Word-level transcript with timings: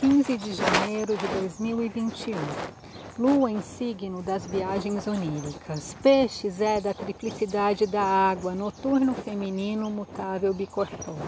15 0.00 0.38
de 0.38 0.54
janeiro 0.54 1.16
de 1.16 1.26
2021. 1.26 2.36
Lua 3.18 3.50
em 3.50 3.60
signo 3.60 4.22
das 4.22 4.46
viagens 4.46 5.08
oníricas. 5.08 5.96
Peixes 6.00 6.60
é 6.60 6.80
da 6.80 6.94
triplicidade 6.94 7.84
da 7.84 8.00
água, 8.00 8.54
noturno 8.54 9.12
feminino, 9.12 9.90
mutável 9.90 10.54
bicorpóreo. 10.54 11.18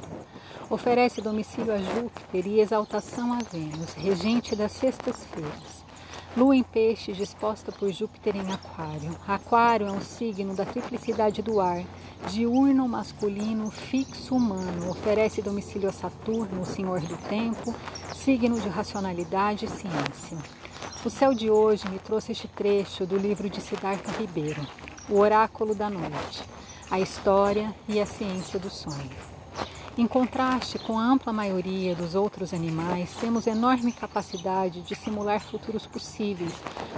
Oferece 0.71 1.21
domicílio 1.21 1.75
a 1.75 1.79
Júpiter 1.79 2.47
e 2.47 2.61
exaltação 2.61 3.33
a 3.33 3.39
Vênus, 3.39 3.93
regente 3.95 4.55
das 4.55 4.71
sextas-feiras. 4.71 5.90
Lua 6.37 6.55
em 6.55 6.63
peixes 6.63 7.17
disposta 7.17 7.73
por 7.73 7.91
Júpiter 7.91 8.37
em 8.37 8.53
Aquário. 8.53 9.17
Aquário 9.27 9.89
é 9.89 9.91
um 9.91 10.01
signo 10.01 10.55
da 10.55 10.65
triplicidade 10.65 11.43
do 11.43 11.61
ar, 11.61 11.83
diurno, 12.29 12.89
masculino, 12.89 13.69
fixo, 13.69 14.37
humano. 14.37 14.91
Oferece 14.91 15.43
domicílio 15.43 15.89
a 15.89 15.93
Saturno, 15.93 16.63
o 16.63 16.67
senhor 16.67 17.01
do 17.01 17.17
tempo, 17.29 17.75
signo 18.15 18.61
de 18.61 18.69
racionalidade 18.69 19.65
e 19.65 19.69
ciência. 19.69 20.39
O 21.05 21.11
céu 21.11 21.35
de 21.35 21.51
hoje 21.51 21.89
me 21.89 21.99
trouxe 21.99 22.31
este 22.31 22.47
trecho 22.47 23.05
do 23.05 23.17
livro 23.17 23.51
de 23.51 23.61
Siddhartha 23.61 24.13
Ribeiro, 24.13 24.65
O 25.09 25.19
Oráculo 25.19 25.75
da 25.75 25.91
Noite, 25.91 26.45
a 26.89 27.01
história 27.01 27.75
e 27.89 28.01
a 28.01 28.07
ciência 28.07 28.61
do 28.61 28.71
sonho. 28.71 29.30
Em 30.01 30.07
contraste 30.07 30.79
com 30.79 30.99
a 30.99 31.05
ampla 31.05 31.31
maioria 31.31 31.95
dos 31.95 32.15
outros 32.15 32.55
animais, 32.55 33.15
temos 33.21 33.47
enorme 33.47 33.93
capacidade 33.93 34.81
de 34.81 34.95
simular 34.95 35.41
futuros 35.41 35.87
possíveis 35.87 36.55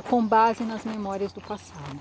com 0.09 0.25
base 0.25 0.63
nas 0.63 0.85
memórias 0.85 1.33
do 1.33 1.41
passado. 1.41 1.99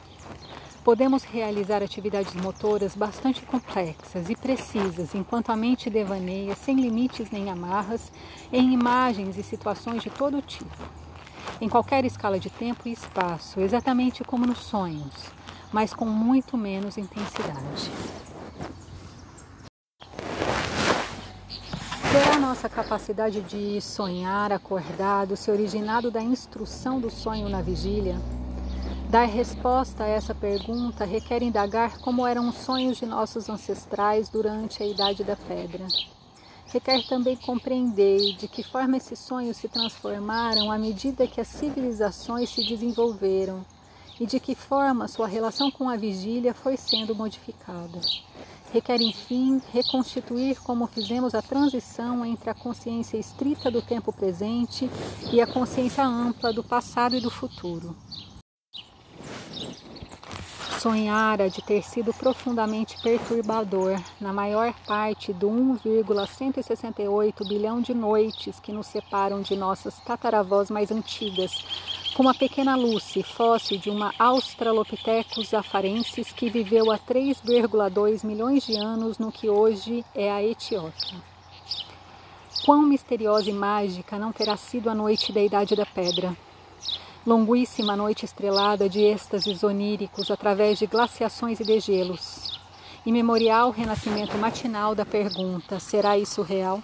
Podemos 0.84 1.24
realizar 1.24 1.82
atividades 1.82 2.36
motoras 2.36 2.96
bastante 2.96 3.42
complexas 3.42 4.30
e 4.30 4.36
precisas, 4.36 5.16
enquanto 5.16 5.50
a 5.50 5.56
mente 5.56 5.90
devaneia 5.90 6.54
sem 6.54 6.76
limites 6.76 7.32
nem 7.32 7.50
amarras 7.50 8.12
em 8.54 8.72
imagens 8.72 9.40
e 9.40 9.42
situações 9.42 10.04
de 10.04 10.12
todo 10.12 10.40
tipo. 10.40 10.78
Em 11.60 11.68
qualquer 11.68 12.06
escala 12.06 12.40
de 12.40 12.52
tempo 12.52 12.88
e 12.88 12.92
espaço, 12.92 13.60
exatamente 13.60 14.24
como 14.24 14.46
nos 14.46 14.60
sonhos, 14.60 15.16
mas 15.72 15.96
com 15.96 16.06
muito 16.06 16.56
menos 16.56 16.96
intensidade. 16.96 17.90
Terá 22.32 22.40
nossa 22.40 22.70
capacidade 22.70 23.42
de 23.42 23.82
sonhar 23.82 24.54
acordado 24.54 25.36
se 25.36 25.52
originado 25.52 26.10
da 26.10 26.22
instrução 26.22 26.98
do 26.98 27.10
sonho 27.10 27.50
na 27.50 27.62
vigília? 27.62 28.16
Dar 29.10 29.26
resposta 29.26 30.06
a 30.06 30.08
essa 30.08 30.34
pergunta 30.34 31.04
requer 31.04 31.44
indagar 31.44 32.00
como 32.00 32.26
eram 32.26 32.48
os 32.48 32.56
sonhos 32.56 32.98
de 32.98 33.06
nossos 33.06 33.50
ancestrais 33.50 34.30
durante 34.30 34.82
a 34.82 34.86
Idade 34.86 35.26
da 35.26 35.36
Pedra. 35.36 35.86
Requer 36.68 37.06
também 37.06 37.36
compreender 37.36 38.38
de 38.38 38.48
que 38.48 38.64
forma 38.64 38.96
esses 38.96 39.20
sonhos 39.20 39.58
se 39.58 39.68
transformaram 39.68 40.72
à 40.72 40.78
medida 40.78 41.28
que 41.28 41.42
as 41.42 41.50
civilizações 41.50 42.50
se 42.50 42.66
desenvolveram 42.66 43.66
e 44.18 44.26
de 44.26 44.40
que 44.40 44.56
forma 44.56 45.10
sua 45.10 45.28
relação 45.28 45.70
com 45.70 45.90
a 45.90 45.98
vigília 45.98 46.54
foi 46.54 46.78
sendo 46.78 47.14
modificada. 47.14 48.00
Requer, 48.74 49.02
enfim, 49.02 49.62
reconstituir 49.74 50.62
como 50.62 50.88
fizemos 50.88 51.36
a 51.36 51.42
transição 51.42 52.26
entre 52.26 52.50
a 52.50 52.54
consciência 52.54 53.18
estrita 53.18 53.70
do 53.70 53.82
tempo 53.82 54.14
presente 54.14 54.90
e 55.32 55.42
a 55.42 55.48
consciência 55.48 56.06
ampla 56.06 56.54
do 56.54 56.64
passado 56.64 57.18
e 57.18 57.20
do 57.20 57.30
futuro. 57.30 57.94
Sonhara 60.80 61.50
de 61.50 61.62
ter 61.62 61.84
sido 61.84 62.14
profundamente 62.14 63.00
perturbador 63.04 64.02
na 64.20 64.34
maior 64.34 64.74
parte 64.88 65.32
do 65.32 65.48
1,168 65.50 67.48
bilhão 67.48 67.82
de 67.82 67.94
noites 67.94 68.60
que 68.60 68.72
nos 68.72 68.88
separam 68.88 69.42
de 69.42 69.56
nossas 69.56 70.00
tataravós 70.00 70.72
mais 70.72 70.90
antigas, 70.92 71.52
como 72.16 72.30
a 72.30 72.34
pequena 72.34 72.76
Lucy, 72.76 73.24
fóssil 73.24 73.78
de 73.78 73.90
uma 73.90 74.14
Australopithecus 74.20 75.54
afarensis 75.54 76.32
que 76.32 76.50
viveu 76.50 76.92
há 76.92 76.98
3,2 76.98 78.26
milhões 78.26 78.66
de 78.66 78.76
anos 78.76 79.18
no 79.18 79.32
que 79.32 79.50
hoje 79.50 80.04
é 80.14 80.30
a 80.32 80.44
Etiópia. 80.44 81.22
Quão 82.66 82.84
misteriosa 82.84 83.50
e 83.50 83.54
mágica 83.54 84.20
não 84.20 84.32
terá 84.32 84.58
sido 84.58 84.90
a 84.90 84.96
noite 84.96 85.32
da 85.32 85.42
Idade 85.42 85.76
da 85.76 85.86
Pedra? 85.86 86.36
Longuíssima 87.26 87.96
noite 87.96 88.26
estrelada 88.26 88.90
de 88.90 89.00
êxtases 89.00 89.64
oníricos 89.64 90.30
através 90.30 90.78
de 90.78 90.88
glaciações 90.88 91.60
e 91.60 91.64
degelos. 91.64 92.60
Imemorial 93.06 93.72
renascimento 93.72 94.38
matinal 94.38 94.94
da 94.94 95.06
pergunta: 95.06 95.80
será 95.80 96.18
isso 96.18 96.42
real? 96.42 96.84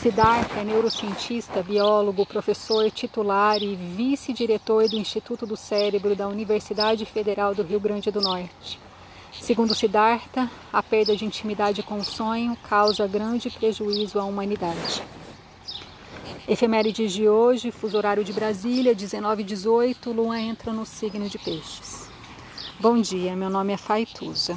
Siddhartha 0.00 0.60
é 0.60 0.64
neurocientista, 0.64 1.62
biólogo, 1.62 2.24
professor 2.24 2.90
titular 2.90 3.62
e 3.62 3.76
vice-diretor 3.76 4.88
do 4.88 4.96
Instituto 4.96 5.44
do 5.44 5.58
Cérebro 5.58 6.16
da 6.16 6.26
Universidade 6.26 7.04
Federal 7.04 7.54
do 7.54 7.62
Rio 7.62 7.78
Grande 7.78 8.10
do 8.10 8.18
Norte. 8.18 8.80
Segundo 9.30 9.74
Siddhartha, 9.74 10.50
a 10.72 10.82
perda 10.82 11.14
de 11.14 11.26
intimidade 11.26 11.82
com 11.82 11.96
o 11.96 12.04
sonho 12.04 12.56
causa 12.66 13.06
grande 13.06 13.50
prejuízo 13.50 14.18
à 14.18 14.24
humanidade. 14.24 15.02
Efemérides 16.48 17.12
de 17.12 17.28
hoje, 17.28 17.70
fuso 17.70 17.98
horário 17.98 18.24
de 18.24 18.32
Brasília, 18.32 18.94
19 18.94 19.42
e 19.42 19.44
18, 19.44 20.12
lua 20.12 20.40
entra 20.40 20.72
no 20.72 20.86
signo 20.86 21.28
de 21.28 21.38
peixes. 21.38 22.08
Bom 22.80 22.98
dia, 22.98 23.36
meu 23.36 23.50
nome 23.50 23.74
é 23.74 23.76
Faituza. 23.76 24.56